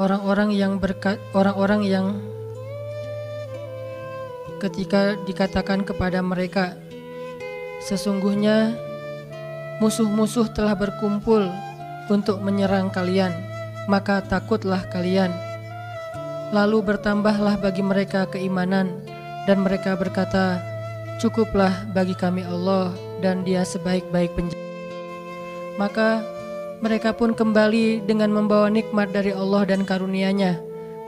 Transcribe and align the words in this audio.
orang-orang 0.00 0.50
yang 0.54 0.82
berkat 0.82 1.20
orang-orang 1.34 1.82
yang 1.86 2.06
ketika 4.58 5.18
dikatakan 5.28 5.84
kepada 5.84 6.24
mereka 6.24 6.78
sesungguhnya 7.84 8.74
musuh-musuh 9.78 10.48
telah 10.54 10.72
berkumpul 10.72 11.50
untuk 12.08 12.40
menyerang 12.40 12.88
kalian 12.88 13.34
maka 13.86 14.24
takutlah 14.24 14.80
kalian. 14.88 15.32
Lalu 16.52 16.94
bertambahlah 16.94 17.58
bagi 17.58 17.82
mereka 17.82 18.28
keimanan 18.30 19.02
dan 19.44 19.60
mereka 19.64 19.98
berkata 19.98 20.60
cukuplah 21.18 21.72
bagi 21.92 22.14
kami 22.16 22.46
Allah 22.46 22.94
dan 23.20 23.42
dia 23.42 23.66
sebaik-baik 23.66 24.32
penjaga. 24.36 24.62
Maka 25.76 26.22
mereka 26.84 27.16
pun 27.16 27.32
kembali 27.32 28.04
dengan 28.04 28.28
membawa 28.28 28.68
nikmat 28.68 29.08
dari 29.08 29.32
Allah 29.32 29.64
dan 29.64 29.88
karunia-Nya. 29.88 30.60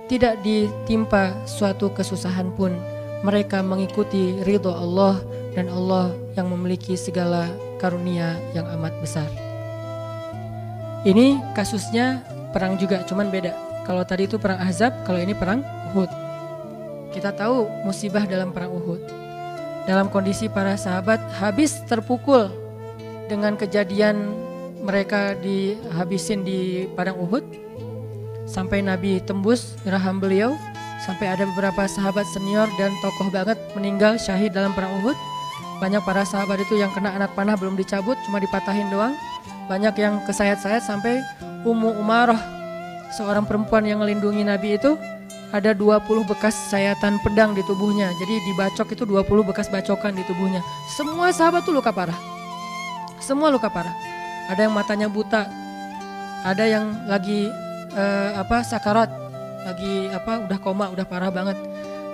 Tidak 0.08 0.40
ditimpa 0.40 1.36
suatu 1.44 1.92
kesusahan 1.92 2.48
pun. 2.56 2.72
Mereka 3.20 3.60
mengikuti 3.60 4.40
ridho 4.48 4.72
Allah 4.72 5.20
dan 5.52 5.68
Allah 5.68 6.16
yang 6.32 6.48
memiliki 6.48 6.96
segala 6.96 7.52
karunia 7.76 8.40
yang 8.56 8.64
amat 8.80 8.96
besar. 9.04 9.28
Ini 11.04 11.44
kasusnya 11.52 12.24
perang 12.56 12.80
juga, 12.80 13.04
cuman 13.04 13.28
beda. 13.28 13.52
Kalau 13.84 14.00
tadi 14.08 14.24
itu 14.24 14.40
perang 14.40 14.56
Ahzab, 14.56 15.04
kalau 15.04 15.20
ini 15.20 15.36
perang 15.36 15.60
Uhud. 15.92 16.08
Kita 17.12 17.36
tahu 17.36 17.68
musibah 17.84 18.24
dalam 18.24 18.48
perang 18.48 18.72
Uhud. 18.72 19.04
Dalam 19.84 20.08
kondisi 20.08 20.48
para 20.48 20.72
sahabat 20.80 21.20
habis 21.36 21.84
terpukul 21.84 22.48
dengan 23.28 23.60
kejadian 23.60 24.45
mereka 24.86 25.34
dihabisin 25.42 26.46
di 26.46 26.86
padang 26.95 27.18
Uhud 27.18 27.42
sampai 28.46 28.79
Nabi 28.87 29.18
tembus 29.18 29.74
raham 29.82 30.23
beliau 30.23 30.54
sampai 31.02 31.34
ada 31.34 31.42
beberapa 31.51 31.90
sahabat 31.90 32.23
senior 32.30 32.70
dan 32.79 32.95
tokoh 33.02 33.26
banget 33.34 33.59
meninggal 33.74 34.14
syahid 34.14 34.54
dalam 34.54 34.70
perang 34.70 34.95
Uhud 35.02 35.18
banyak 35.82 36.01
para 36.07 36.23
sahabat 36.23 36.62
itu 36.62 36.79
yang 36.79 36.95
kena 36.95 37.18
anak 37.18 37.34
panah 37.34 37.59
belum 37.59 37.74
dicabut 37.74 38.14
cuma 38.24 38.38
dipatahin 38.38 38.87
doang 38.88 39.12
banyak 39.66 39.92
yang 39.98 40.23
kesayat-sayat 40.23 40.87
sampai 40.87 41.18
Ummu 41.66 41.98
Umarah 41.98 42.38
seorang 43.18 43.42
perempuan 43.42 43.82
yang 43.82 43.98
melindungi 43.98 44.46
Nabi 44.46 44.79
itu 44.79 44.95
ada 45.51 45.74
20 45.74 46.26
bekas 46.26 46.54
sayatan 46.74 47.23
pedang 47.23 47.54
di 47.54 47.62
tubuhnya. 47.62 48.10
Jadi 48.18 48.34
dibacok 48.51 48.98
itu 48.98 49.07
20 49.07 49.46
bekas 49.46 49.70
bacokan 49.70 50.18
di 50.18 50.26
tubuhnya. 50.26 50.59
Semua 50.98 51.30
sahabat 51.30 51.62
tuh 51.62 51.70
luka 51.70 51.95
parah. 51.95 52.18
Semua 53.23 53.48
luka 53.48 53.70
parah 53.70 54.15
ada 54.46 54.60
yang 54.66 54.74
matanya 54.74 55.08
buta, 55.10 55.50
ada 56.46 56.64
yang 56.66 57.06
lagi 57.10 57.50
uh, 57.94 58.38
apa 58.38 58.62
sakarat, 58.62 59.10
lagi 59.66 60.10
apa 60.14 60.46
udah 60.46 60.58
koma, 60.62 60.86
udah 60.94 61.06
parah 61.06 61.30
banget. 61.34 61.58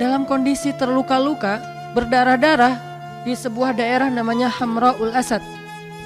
Dalam 0.00 0.24
kondisi 0.24 0.72
terluka-luka, 0.72 1.60
berdarah-darah 1.92 2.80
di 3.22 3.36
sebuah 3.36 3.76
daerah 3.76 4.08
namanya 4.08 4.48
Hamraul 4.48 5.12
Asad. 5.12 5.44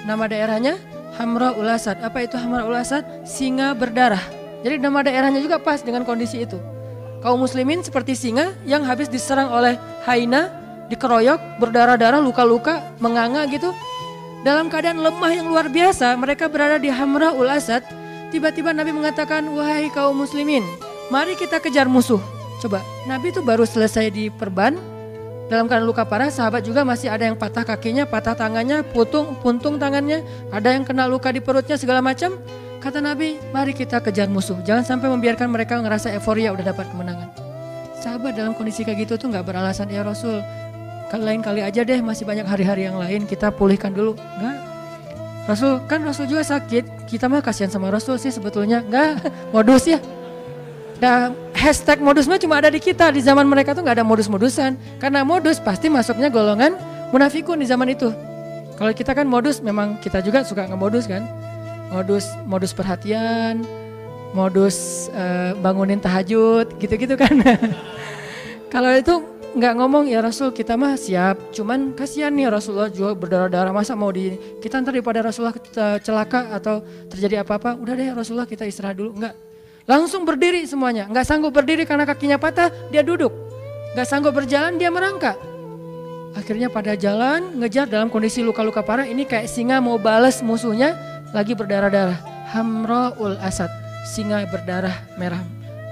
Nama 0.04 0.27
daerahnya 0.27 0.74
Hamraul 1.16 1.70
Asad. 1.70 2.02
Apa 2.02 2.27
itu 2.27 2.34
Hamraul 2.36 2.77
Asad? 2.77 3.06
Singa 3.22 3.72
berdarah. 3.72 4.20
Jadi 4.66 4.82
nama 4.82 5.06
daerahnya 5.06 5.38
juga 5.38 5.62
pas 5.62 5.80
dengan 5.80 6.02
kondisi 6.02 6.42
itu. 6.42 6.58
Kaum 7.22 7.41
muslimin 7.41 7.80
seperti 7.80 8.19
singa 8.19 8.52
yang 8.69 8.84
habis 8.84 9.08
diserang 9.08 9.48
oleh 9.48 9.78
haina, 10.04 10.52
dikeroyok, 10.92 11.62
berdarah-darah, 11.62 12.20
luka-luka, 12.20 12.82
menganga 13.00 13.47
gitu 13.48 13.72
dalam 14.47 14.70
keadaan 14.70 15.02
lemah 15.02 15.33
yang 15.34 15.50
luar 15.50 15.66
biasa, 15.66 16.14
mereka 16.14 16.47
berada 16.47 16.78
di 16.78 16.86
Hamra 16.86 17.34
ul 17.34 17.50
Asad. 17.50 17.83
Tiba-tiba 18.30 18.70
Nabi 18.70 18.94
mengatakan, 18.94 19.42
wahai 19.50 19.91
kaum 19.91 20.14
muslimin, 20.22 20.62
mari 21.11 21.34
kita 21.34 21.58
kejar 21.58 21.91
musuh. 21.91 22.22
Coba, 22.62 22.78
Nabi 23.11 23.34
itu 23.34 23.43
baru 23.43 23.66
selesai 23.66 24.06
di 24.15 24.31
perban, 24.31 24.78
dalam 25.50 25.66
keadaan 25.66 25.87
luka 25.87 26.06
parah, 26.06 26.31
sahabat 26.31 26.62
juga 26.62 26.87
masih 26.87 27.10
ada 27.10 27.26
yang 27.26 27.34
patah 27.34 27.66
kakinya, 27.66 28.06
patah 28.06 28.38
tangannya, 28.38 28.87
putung, 28.87 29.34
puntung 29.43 29.82
tangannya, 29.82 30.22
ada 30.54 30.71
yang 30.71 30.87
kena 30.87 31.10
luka 31.10 31.34
di 31.34 31.42
perutnya 31.42 31.75
segala 31.75 31.98
macam. 31.98 32.38
Kata 32.78 33.03
Nabi, 33.03 33.42
mari 33.50 33.75
kita 33.75 33.98
kejar 33.98 34.31
musuh. 34.31 34.62
Jangan 34.62 34.87
sampai 34.87 35.10
membiarkan 35.10 35.50
mereka 35.50 35.75
ngerasa 35.82 36.15
euforia 36.15 36.54
udah 36.54 36.71
dapat 36.71 36.87
kemenangan. 36.94 37.34
Sahabat 37.98 38.38
dalam 38.38 38.54
kondisi 38.54 38.87
kayak 38.87 39.10
gitu 39.10 39.19
tuh 39.19 39.26
nggak 39.26 39.42
beralasan 39.42 39.91
ya 39.91 40.06
Rasul 40.06 40.38
lain 41.15 41.41
kali 41.41 41.62
aja 41.62 41.87
deh 41.87 42.03
masih 42.03 42.27
banyak 42.27 42.47
hari-hari 42.47 42.91
yang 42.91 42.99
lain 42.99 43.25
kita 43.25 43.55
pulihkan 43.55 43.94
dulu. 43.94 44.19
Enggak 44.39 44.56
Rasul 45.47 45.78
kan 45.87 46.03
Rasul 46.03 46.27
juga 46.27 46.43
sakit. 46.43 47.06
Kita 47.06 47.31
mah 47.31 47.39
kasihan 47.39 47.71
sama 47.71 47.87
Rasul 47.94 48.19
sih 48.19 48.34
sebetulnya. 48.34 48.83
Enggak 48.83 49.22
modus 49.55 49.87
ya. 49.87 50.03
Nah, 50.99 51.31
hashtag 51.55 52.03
modus 52.03 52.27
mah 52.27 52.41
cuma 52.43 52.59
ada 52.59 52.66
di 52.66 52.83
kita. 52.83 53.15
Di 53.15 53.22
zaman 53.22 53.47
mereka 53.47 53.71
tuh 53.71 53.87
nggak 53.87 54.03
ada 54.03 54.06
modus-modusan. 54.06 54.75
Karena 54.99 55.22
modus 55.22 55.62
pasti 55.62 55.87
masuknya 55.87 56.27
golongan 56.27 56.75
munafikun 57.15 57.62
di 57.62 57.66
zaman 57.71 57.95
itu. 57.95 58.11
Kalau 58.77 58.93
kita 58.93 59.15
kan 59.16 59.25
modus 59.25 59.62
memang 59.65 59.97
kita 60.03 60.21
juga 60.21 60.45
suka 60.45 60.69
ngemodus 60.69 61.09
kan, 61.09 61.25
modus 61.89 62.28
modus 62.45 62.77
perhatian, 62.77 63.65
modus 64.37 65.09
uh, 65.16 65.56
bangunin 65.62 66.03
tahajud 66.03 66.69
gitu-gitu 66.77 67.16
kan. 67.16 67.41
Kalau 68.72 68.93
itu 68.93 69.35
nggak 69.56 69.72
ngomong 69.81 70.05
ya 70.05 70.21
Rasul 70.21 70.53
kita 70.53 70.77
mah 70.77 71.00
siap, 71.00 71.56
cuman 71.56 71.97
kasihan 71.97 72.28
nih 72.28 72.53
Rasulullah 72.53 72.93
juga 72.93 73.17
berdarah-darah 73.17 73.72
masa 73.72 73.97
mau 73.97 74.12
di 74.12 74.37
kita 74.61 74.84
ntar 74.84 74.93
daripada 74.93 75.25
Rasulullah 75.25 75.56
kita 75.56 75.97
celaka 76.05 76.53
atau 76.53 76.84
terjadi 77.09 77.41
apa-apa, 77.41 77.72
udah 77.81 77.95
deh 77.97 78.12
Rasulullah 78.12 78.45
kita 78.45 78.69
istirahat 78.69 79.00
dulu, 79.00 79.16
nggak. 79.16 79.34
Langsung 79.89 80.28
berdiri 80.28 80.61
semuanya, 80.69 81.09
nggak 81.09 81.25
sanggup 81.25 81.56
berdiri 81.56 81.89
karena 81.89 82.05
kakinya 82.05 82.37
patah, 82.37 82.69
dia 82.93 83.00
duduk. 83.00 83.33
Nggak 83.97 84.06
sanggup 84.06 84.37
berjalan, 84.37 84.77
dia 84.77 84.93
merangkak. 84.93 85.41
Akhirnya 86.37 86.69
pada 86.69 86.93
jalan 86.93 87.56
ngejar 87.56 87.89
dalam 87.89 88.12
kondisi 88.12 88.45
luka-luka 88.45 88.84
parah, 88.84 89.09
ini 89.09 89.25
kayak 89.25 89.49
singa 89.49 89.81
mau 89.81 89.97
balas 89.97 90.45
musuhnya 90.45 90.93
lagi 91.33 91.56
berdarah-darah. 91.56 92.21
Hamraul 92.53 93.41
Asad, 93.41 93.72
singa 94.05 94.45
berdarah 94.53 94.93
merah, 95.16 95.41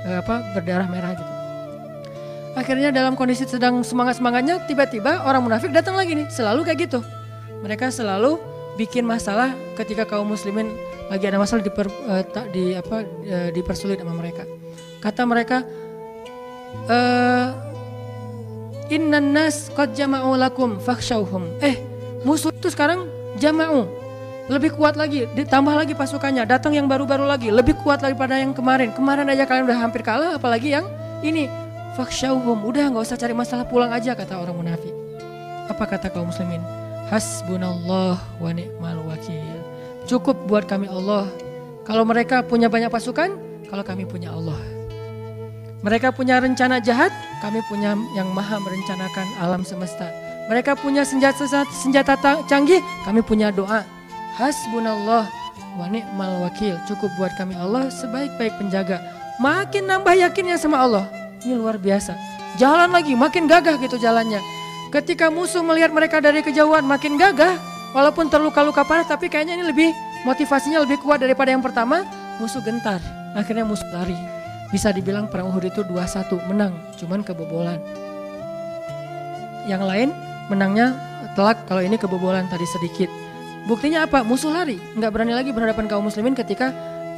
eh, 0.04 0.20
apa 0.20 0.52
berdarah 0.52 0.84
merah 0.84 1.16
gitu. 1.16 1.33
Akhirnya 2.54 2.94
dalam 2.94 3.18
kondisi 3.18 3.46
sedang 3.46 3.82
semangat-semangatnya 3.82 4.62
tiba-tiba 4.70 5.26
orang 5.26 5.42
munafik 5.42 5.74
datang 5.74 5.98
lagi 5.98 6.14
nih. 6.14 6.30
Selalu 6.30 6.62
kayak 6.66 6.78
gitu. 6.86 7.02
Mereka 7.66 7.90
selalu 7.90 8.38
bikin 8.78 9.06
masalah 9.06 9.54
ketika 9.78 10.06
kaum 10.06 10.30
muslimin 10.30 10.70
lagi 11.10 11.28
ada 11.28 11.36
masalah 11.36 11.62
diper, 11.62 11.86
uh, 12.08 12.24
di 12.50 12.74
apa 12.74 13.02
uh, 13.04 13.48
dipersulit 13.50 13.98
sama 13.98 14.14
mereka. 14.14 14.46
Kata 15.02 15.22
mereka 15.28 15.66
uh, 16.88 17.64
Innan 18.92 19.32
nas 19.32 19.72
qad 19.72 19.96
jama'u 19.96 20.36
lakum 20.36 20.76
fakhshawhum. 20.76 21.56
Eh, 21.64 21.80
musuh 22.20 22.52
itu 22.52 22.68
sekarang 22.68 23.08
jama'u. 23.40 23.88
Lebih 24.52 24.76
kuat 24.76 25.00
lagi, 25.00 25.24
ditambah 25.32 25.72
lagi 25.72 25.96
pasukannya, 25.96 26.44
datang 26.44 26.76
yang 26.76 26.84
baru-baru 26.84 27.24
lagi, 27.24 27.48
lebih 27.48 27.80
kuat 27.80 28.04
daripada 28.04 28.36
yang 28.36 28.52
kemarin. 28.52 28.92
Kemarin 28.92 29.24
aja 29.32 29.48
kalian 29.48 29.64
udah 29.64 29.78
hampir 29.80 30.04
kalah, 30.04 30.36
apalagi 30.36 30.76
yang 30.76 30.84
ini 31.24 31.48
Fakshauhum, 31.94 32.66
udah 32.66 32.90
nggak 32.90 33.06
usah 33.06 33.14
cari 33.14 33.30
masalah 33.30 33.62
pulang 33.70 33.94
aja 33.94 34.18
kata 34.18 34.34
orang 34.34 34.58
munafik. 34.58 34.90
Apa 35.70 35.86
kata 35.86 36.10
kaum 36.10 36.26
muslimin? 36.26 36.58
Hasbunallah 37.06 38.18
wa 38.18 38.50
ni'mal 38.50 38.98
wakil. 39.06 39.62
Cukup 40.04 40.34
buat 40.50 40.66
kami 40.66 40.90
Allah. 40.90 41.30
Kalau 41.86 42.02
mereka 42.02 42.42
punya 42.42 42.66
banyak 42.66 42.90
pasukan, 42.90 43.38
kalau 43.70 43.84
kami 43.86 44.04
punya 44.04 44.34
Allah. 44.34 44.58
Mereka 45.84 46.16
punya 46.16 46.40
rencana 46.40 46.80
jahat, 46.80 47.12
kami 47.44 47.60
punya 47.68 47.94
yang 48.16 48.28
maha 48.32 48.56
merencanakan 48.58 49.26
alam 49.38 49.62
semesta. 49.62 50.08
Mereka 50.50 50.80
punya 50.80 51.04
senjata 51.06 51.46
senjata 51.70 52.18
canggih, 52.50 52.82
kami 53.06 53.22
punya 53.22 53.54
doa. 53.54 53.86
Hasbunallah 54.34 55.30
wa 55.78 55.86
ni'mal 55.86 56.42
wakil. 56.42 56.74
Cukup 56.90 57.12
buat 57.20 57.30
kami 57.38 57.54
Allah 57.54 57.86
sebaik-baik 57.86 58.58
penjaga. 58.58 58.98
Makin 59.38 59.86
nambah 59.86 60.14
yakinnya 60.14 60.56
sama 60.56 60.84
Allah, 60.84 61.04
ini 61.44 61.54
luar 61.54 61.76
biasa. 61.76 62.16
Jalan 62.56 62.90
lagi, 62.90 63.12
makin 63.12 63.44
gagah 63.44 63.76
gitu 63.78 64.00
jalannya. 64.00 64.40
Ketika 64.88 65.28
musuh 65.28 65.60
melihat 65.60 65.90
mereka 65.90 66.22
dari 66.22 66.40
kejauhan 66.40 66.86
makin 66.86 67.18
gagah, 67.18 67.58
walaupun 67.92 68.30
terluka-luka 68.30 68.86
parah 68.86 69.06
tapi 69.06 69.26
kayaknya 69.28 69.58
ini 69.60 69.64
lebih 69.68 69.88
motivasinya 70.24 70.82
lebih 70.82 71.02
kuat 71.02 71.20
daripada 71.20 71.50
yang 71.52 71.62
pertama, 71.62 72.06
musuh 72.38 72.62
gentar. 72.62 73.02
Akhirnya 73.34 73.66
musuh 73.66 73.86
lari. 73.90 74.16
Bisa 74.70 74.90
dibilang 74.90 75.30
perang 75.30 75.50
Uhud 75.50 75.66
itu 75.66 75.82
2-1 75.86 76.50
menang, 76.50 76.74
cuman 76.98 77.22
kebobolan. 77.22 77.78
Yang 79.66 79.82
lain 79.86 80.08
menangnya 80.50 80.94
telak 81.34 81.66
kalau 81.66 81.82
ini 81.82 81.98
kebobolan 81.98 82.46
tadi 82.46 82.66
sedikit. 82.70 83.10
Buktinya 83.64 84.04
apa? 84.04 84.20
Musuh 84.22 84.52
lari, 84.52 84.76
nggak 84.94 85.10
berani 85.10 85.32
lagi 85.34 85.50
berhadapan 85.50 85.88
kaum 85.88 86.06
muslimin 86.06 86.36
ketika 86.36 86.70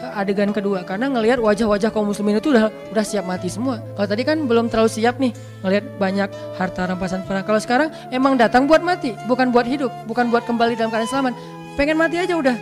adegan 0.03 0.53
kedua 0.53 0.85
karena 0.85 1.09
ngelihat 1.09 1.41
wajah-wajah 1.41 1.89
kaum 1.93 2.13
muslimin 2.13 2.39
itu 2.41 2.53
udah 2.53 2.69
udah 2.93 3.05
siap 3.05 3.25
mati 3.25 3.49
semua. 3.49 3.81
Kalau 3.97 4.09
tadi 4.09 4.23
kan 4.23 4.45
belum 4.45 4.69
terlalu 4.69 4.91
siap 4.93 5.17
nih 5.17 5.33
ngelihat 5.65 5.85
banyak 5.97 6.31
harta 6.61 6.89
rampasan 6.89 7.25
perang. 7.25 7.45
Kalau 7.45 7.61
sekarang 7.61 7.89
emang 8.13 8.37
datang 8.37 8.69
buat 8.69 8.85
mati, 8.85 9.17
bukan 9.25 9.51
buat 9.51 9.65
hidup, 9.65 9.93
bukan 10.05 10.29
buat 10.29 10.45
kembali 10.45 10.77
dalam 10.77 10.93
keadaan 10.93 11.09
selamat. 11.09 11.33
Pengen 11.77 11.97
mati 11.97 12.17
aja 12.21 12.37
udah. 12.37 12.57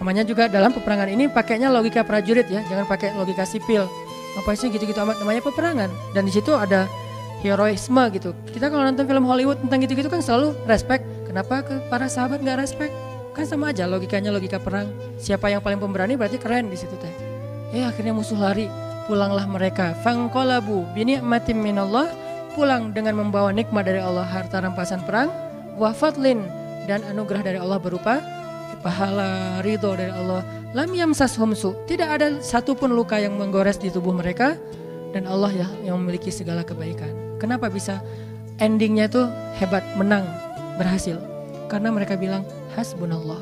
Namanya 0.00 0.24
juga 0.24 0.48
dalam 0.48 0.72
peperangan 0.72 1.12
ini 1.12 1.28
pakainya 1.28 1.68
logika 1.68 2.00
prajurit 2.00 2.48
ya, 2.48 2.64
jangan 2.64 2.88
pakai 2.88 3.12
logika 3.16 3.44
sipil. 3.44 3.84
Apa 4.40 4.56
sih 4.56 4.72
gitu-gitu 4.72 4.96
amat 5.02 5.20
namanya 5.20 5.42
peperangan 5.44 5.90
dan 6.14 6.22
di 6.24 6.32
situ 6.32 6.54
ada 6.56 6.88
heroisme 7.44 8.00
gitu. 8.14 8.32
Kita 8.52 8.68
kalau 8.72 8.84
nonton 8.86 9.04
film 9.04 9.24
Hollywood 9.26 9.60
tentang 9.60 9.80
gitu-gitu 9.84 10.08
kan 10.08 10.20
selalu 10.24 10.56
respect. 10.64 11.04
Kenapa 11.26 11.62
ke 11.62 11.78
para 11.88 12.06
sahabat 12.06 12.40
nggak 12.40 12.58
respect? 12.62 13.09
Kan 13.40 13.48
sama 13.48 13.72
aja 13.72 13.88
logikanya 13.88 14.28
logika 14.28 14.60
perang. 14.60 14.92
Siapa 15.16 15.48
yang 15.48 15.64
paling 15.64 15.80
pemberani 15.80 16.12
berarti 16.12 16.36
keren 16.36 16.68
di 16.68 16.76
situ 16.76 16.92
teh. 17.00 17.08
Eh 17.72 17.80
akhirnya 17.80 18.12
musuh 18.12 18.36
lari, 18.36 18.68
pulanglah 19.08 19.48
mereka. 19.48 19.96
Fangkolabu 20.04 20.84
bini 20.92 21.16
matim 21.24 21.56
minallah. 21.64 22.12
Pulang 22.52 22.92
dengan 22.92 23.16
membawa 23.16 23.48
nikmat 23.48 23.88
dari 23.88 23.96
Allah 23.96 24.28
harta 24.28 24.60
rampasan 24.60 25.00
perang. 25.08 25.32
Wafatlin 25.80 26.44
dan 26.84 27.00
anugerah 27.08 27.40
dari 27.40 27.56
Allah 27.56 27.80
berupa 27.80 28.20
pahala 28.84 29.64
ridho 29.64 29.88
dari 29.96 30.12
Allah. 30.12 30.44
Lam 30.76 30.92
yamsas 30.92 31.40
humsu 31.40 31.72
tidak 31.88 32.20
ada 32.20 32.44
satupun 32.44 32.92
luka 32.92 33.16
yang 33.16 33.40
menggores 33.40 33.80
di 33.80 33.88
tubuh 33.88 34.12
mereka. 34.12 34.60
Dan 35.16 35.24
Allah 35.24 35.64
ya 35.64 35.68
yang 35.88 35.96
memiliki 35.96 36.28
segala 36.28 36.60
kebaikan. 36.60 37.40
Kenapa 37.40 37.72
bisa 37.72 38.04
endingnya 38.60 39.08
itu 39.08 39.24
hebat 39.56 39.80
menang 39.96 40.28
berhasil? 40.76 41.16
Karena 41.72 41.88
mereka 41.88 42.20
bilang 42.20 42.44
hasbunallah 42.74 43.40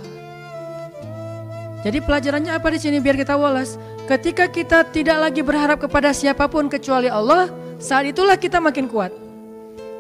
jadi 1.87 1.99
pelajarannya 2.03 2.53
apa 2.53 2.69
di 2.75 2.79
sini 2.79 2.99
biar 2.99 3.17
kita 3.17 3.35
walas 3.39 3.77
ketika 4.09 4.49
kita 4.51 4.85
tidak 4.89 5.19
lagi 5.29 5.41
berharap 5.45 5.79
kepada 5.79 6.11
siapa 6.13 6.49
pun 6.51 6.67
kecuali 6.67 7.07
Allah 7.07 7.53
saat 7.79 8.09
itulah 8.09 8.35
kita 8.35 8.59
makin 8.59 8.89
kuat 8.91 9.15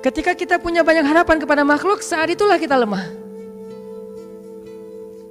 ketika 0.02 0.34
kita 0.34 0.56
punya 0.58 0.82
banyak 0.82 1.06
harapan 1.06 1.36
kepada 1.38 1.62
makhluk 1.62 2.02
saat 2.02 2.32
itulah 2.32 2.58
kita 2.58 2.74
lemah 2.74 3.28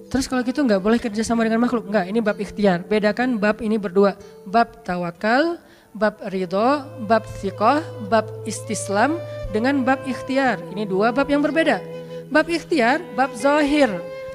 Terus 0.08 0.24
kalau 0.24 0.40
gitu 0.40 0.64
nggak 0.64 0.80
boleh 0.80 1.00
kerja 1.04 1.20
sama 1.20 1.44
dengan 1.44 1.68
makhluk? 1.68 1.92
Nggak, 1.92 2.06
ini 2.08 2.20
bab 2.24 2.40
ikhtiar. 2.40 2.88
Bedakan 2.88 3.36
bab 3.44 3.60
ini 3.60 3.76
berdua. 3.76 4.16
Bab 4.48 4.88
tawakal, 4.88 5.60
bab 5.92 6.24
ridho, 6.32 6.80
bab 7.04 7.28
sikoh, 7.44 7.84
bab 8.08 8.24
istislam 8.48 9.20
dengan 9.52 9.84
bab 9.84 10.00
ikhtiar. 10.08 10.64
Ini 10.72 10.88
dua 10.88 11.12
bab 11.12 11.28
yang 11.28 11.44
berbeda. 11.44 11.97
Bab 12.28 12.48
ikhtiar, 12.52 13.00
bab 13.16 13.32
zahir. 13.36 13.88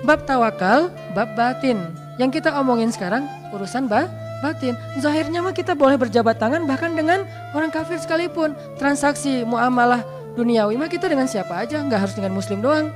Bab 0.03 0.25
tawakal, 0.27 0.91
bab 1.15 1.37
batin. 1.37 1.79
Yang 2.17 2.41
kita 2.41 2.57
omongin 2.59 2.91
sekarang 2.91 3.29
urusan 3.53 3.87
bab 3.87 4.09
batin. 4.43 4.75
Zahirnya 4.99 5.45
mah 5.45 5.55
kita 5.55 5.77
boleh 5.77 5.95
berjabat 6.01 6.41
tangan 6.41 6.67
bahkan 6.67 6.97
dengan 6.97 7.23
orang 7.55 7.71
kafir 7.71 8.01
sekalipun. 8.01 8.57
Transaksi, 8.81 9.47
muamalah 9.47 10.03
duniawi 10.35 10.75
mah 10.81 10.91
kita 10.91 11.07
dengan 11.07 11.29
siapa 11.29 11.63
aja, 11.63 11.79
nggak 11.85 12.01
harus 12.01 12.15
dengan 12.17 12.33
muslim 12.35 12.59
doang. 12.65 12.91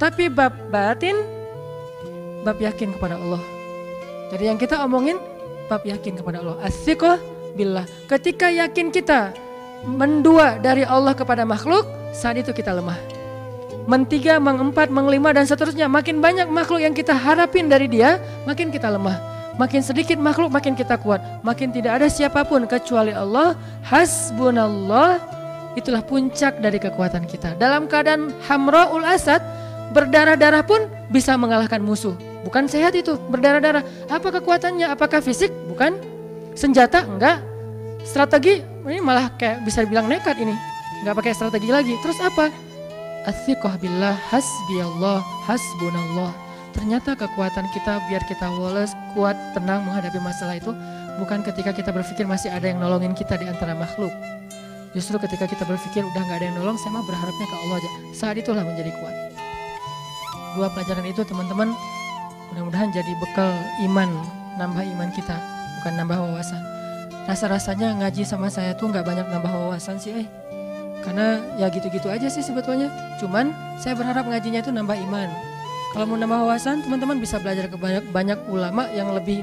Tapi 0.00 0.32
bab 0.32 0.56
batin 0.72 1.14
bab 2.42 2.56
yakin 2.56 2.96
kepada 2.96 3.20
Allah. 3.20 3.42
Jadi 4.32 4.44
yang 4.48 4.58
kita 4.58 4.80
omongin 4.82 5.20
bab 5.68 5.84
yakin 5.84 6.16
kepada 6.16 6.40
Allah. 6.40 6.56
Asyikoh 6.64 7.20
billah. 7.54 7.84
Ketika 8.08 8.48
yakin 8.48 8.88
kita 8.88 9.36
mendua 9.84 10.58
dari 10.58 10.82
Allah 10.82 11.12
kepada 11.12 11.44
makhluk, 11.44 11.84
saat 12.10 12.40
itu 12.40 12.50
kita 12.50 12.72
lemah. 12.74 13.19
Mentiga, 13.90 14.38
mengempat, 14.38 14.86
mengelima 14.86 15.34
dan 15.34 15.50
seterusnya. 15.50 15.90
Makin 15.90 16.22
banyak 16.22 16.46
makhluk 16.46 16.78
yang 16.78 16.94
kita 16.94 17.10
harapin 17.10 17.66
dari 17.66 17.90
dia, 17.90 18.22
makin 18.46 18.70
kita 18.70 18.86
lemah. 18.86 19.18
Makin 19.58 19.82
sedikit 19.82 20.14
makhluk 20.22 20.54
makin 20.54 20.78
kita 20.78 20.94
kuat. 20.94 21.18
Makin 21.42 21.74
tidak 21.74 21.98
ada 21.98 22.06
siapa 22.06 22.46
pun 22.46 22.70
kecuali 22.70 23.10
Allah. 23.10 23.58
Hasbunallah. 23.82 25.18
Itulah 25.74 26.06
puncak 26.06 26.62
dari 26.62 26.78
kekuatan 26.78 27.26
kita. 27.26 27.58
Dalam 27.58 27.90
keadaan 27.90 28.30
hamra'ul 28.46 29.02
asad, 29.02 29.42
berdarah-darah 29.90 30.62
pun 30.62 30.86
bisa 31.10 31.34
mengalahkan 31.34 31.82
musuh. 31.82 32.14
Bukan 32.46 32.70
sehat 32.70 32.94
itu, 32.94 33.18
berdarah-darah. 33.26 33.82
Apa 34.06 34.38
kekuatannya? 34.38 34.86
Apakah 34.86 35.18
fisik? 35.18 35.50
Bukan. 35.66 35.98
Senjata? 36.54 37.02
Enggak. 37.10 37.42
Strategi? 38.06 38.62
Ini 38.62 39.02
malah 39.02 39.34
kayak 39.34 39.66
bisa 39.66 39.82
dibilang 39.82 40.06
nekat 40.06 40.38
ini. 40.38 40.54
Enggak 41.02 41.14
pakai 41.18 41.32
strategi 41.34 41.68
lagi. 41.74 41.94
Terus 42.06 42.22
apa? 42.22 42.69
Athiqah 43.28 43.76
billah 43.80 44.16
hasbi 44.32 44.76
Allah 44.80 45.20
hasbunallah. 45.44 46.32
Ternyata 46.72 47.18
kekuatan 47.18 47.66
kita 47.74 48.00
biar 48.08 48.22
kita 48.30 48.46
wallace, 48.56 48.94
kuat, 49.12 49.36
tenang 49.52 49.84
menghadapi 49.84 50.22
masalah 50.22 50.56
itu 50.56 50.70
bukan 51.18 51.42
ketika 51.42 51.74
kita 51.74 51.90
berpikir 51.90 52.24
masih 52.24 52.48
ada 52.48 52.70
yang 52.70 52.78
nolongin 52.78 53.12
kita 53.12 53.36
di 53.36 53.44
antara 53.50 53.76
makhluk. 53.76 54.14
Justru 54.96 55.18
ketika 55.20 55.46
kita 55.50 55.66
berpikir 55.66 56.02
udah 56.02 56.22
nggak 56.22 56.38
ada 56.40 56.46
yang 56.48 56.56
nolong, 56.62 56.78
saya 56.78 56.96
mah 56.96 57.04
berharapnya 57.04 57.46
ke 57.46 57.56
Allah 57.66 57.76
aja. 57.78 57.90
Saat 58.14 58.36
itulah 58.38 58.62
menjadi 58.62 58.90
kuat. 58.98 59.16
Dua 60.58 60.66
pelajaran 60.74 61.06
itu 61.06 61.22
teman-teman 61.22 61.70
Mudah-mudahan 62.50 62.90
jadi 62.90 63.14
bekal 63.22 63.54
iman, 63.86 64.10
nambah 64.58 64.82
iman 64.82 65.08
kita, 65.14 65.38
bukan 65.78 65.92
nambah 66.02 66.18
wawasan. 66.18 66.58
Rasa-rasanya 67.30 68.02
ngaji 68.02 68.26
sama 68.26 68.50
saya 68.50 68.74
tuh 68.74 68.90
nggak 68.90 69.06
banyak 69.06 69.26
nambah 69.30 69.54
wawasan 69.54 70.02
sih, 70.02 70.26
eh. 70.26 70.39
Karena 71.00 71.40
ya 71.56 71.72
gitu-gitu 71.72 72.08
aja 72.12 72.28
sih 72.28 72.44
sebetulnya. 72.44 72.92
Cuman 73.20 73.52
saya 73.80 73.96
berharap 73.96 74.28
ngajinya 74.28 74.60
itu 74.60 74.72
nambah 74.72 74.96
iman. 75.10 75.28
Kalau 75.90 76.06
mau 76.06 76.18
nambah 76.20 76.46
wawasan, 76.46 76.86
teman-teman 76.86 77.18
bisa 77.18 77.42
belajar 77.42 77.66
ke 77.66 77.74
banyak, 77.74 78.04
banyak 78.14 78.38
ulama 78.46 78.86
yang 78.94 79.10
lebih 79.10 79.42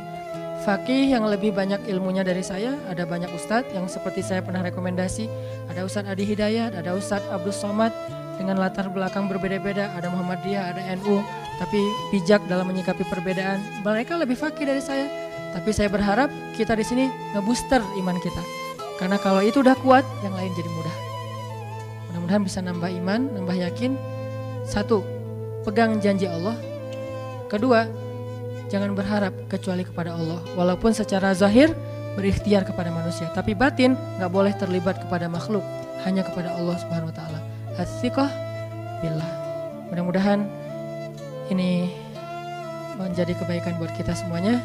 fakih, 0.64 1.12
yang 1.12 1.28
lebih 1.28 1.52
banyak 1.52 1.84
ilmunya 1.92 2.24
dari 2.24 2.40
saya. 2.40 2.76
Ada 2.88 3.04
banyak 3.04 3.32
ustadz 3.36 3.76
yang 3.76 3.88
seperti 3.92 4.24
saya 4.24 4.40
pernah 4.40 4.64
rekomendasi. 4.64 5.28
Ada 5.68 5.84
Ustadz 5.84 6.08
Adi 6.08 6.24
Hidayat, 6.24 6.76
ada 6.76 6.96
Ustadz 6.96 7.28
Abdul 7.28 7.52
Somad 7.52 7.92
dengan 8.40 8.62
latar 8.62 8.88
belakang 8.88 9.28
berbeda-beda. 9.28 9.92
Ada 9.98 10.08
Muhammadiyah, 10.08 10.64
ada 10.72 10.82
NU, 11.00 11.20
tapi 11.60 11.80
bijak 12.14 12.46
dalam 12.48 12.70
menyikapi 12.70 13.04
perbedaan. 13.08 13.60
Mereka 13.84 14.16
lebih 14.16 14.40
fakir 14.40 14.70
dari 14.70 14.80
saya, 14.80 15.08
tapi 15.52 15.76
saya 15.76 15.92
berharap 15.92 16.32
kita 16.56 16.78
di 16.78 16.86
sini 16.86 17.06
ngebooster 17.36 17.84
iman 18.00 18.18
kita. 18.24 18.44
Karena 18.98 19.20
kalau 19.22 19.44
itu 19.44 19.62
udah 19.62 19.76
kuat, 19.84 20.06
yang 20.26 20.34
lain 20.34 20.54
jadi 20.58 20.70
mudah. 20.74 21.07
Mudah-mudahan 22.28 22.44
bisa 22.44 22.60
nambah 22.60 22.92
iman, 22.92 23.22
nambah 23.40 23.56
yakin. 23.56 23.96
Satu, 24.68 25.00
pegang 25.64 25.96
janji 26.04 26.28
Allah. 26.28 26.60
Kedua, 27.48 27.88
jangan 28.68 28.92
berharap 28.92 29.32
kecuali 29.48 29.88
kepada 29.88 30.12
Allah. 30.12 30.44
Walaupun 30.60 30.92
secara 30.92 31.32
zahir 31.32 31.72
berikhtiar 32.20 32.68
kepada 32.68 32.92
manusia, 32.92 33.32
tapi 33.32 33.56
batin 33.56 33.96
nggak 34.20 34.28
boleh 34.28 34.52
terlibat 34.60 35.00
kepada 35.08 35.32
makhluk, 35.32 35.64
hanya 36.04 36.28
kepada 36.28 36.52
Allah 36.52 36.76
Subhanahu 36.76 37.16
Wa 37.16 37.16
Taala. 37.16 37.40
Asyikoh 37.80 38.28
billah. 39.00 39.32
Mudah-mudahan 39.88 40.44
ini 41.48 41.96
menjadi 43.00 43.40
kebaikan 43.40 43.80
buat 43.80 43.96
kita 43.96 44.12
semuanya. 44.12 44.60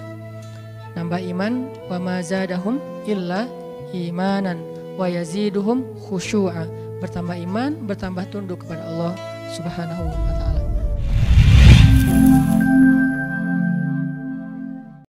Nambah 0.98 1.22
iman 1.30 1.70
wa 1.86 2.10
mazadahum 2.10 2.82
illa 3.06 3.46
imanan 3.94 4.58
wa 4.98 5.06
yaziduhum 5.06 5.86
khusyu'a. 6.10 6.81
Bertambah 7.02 7.34
iman, 7.50 7.82
bertambah 7.82 8.30
tunduk 8.30 8.62
kepada 8.62 8.86
Allah 8.86 9.12
Subhanahu 9.50 10.06
wa 10.06 10.32
taala. 10.38 10.51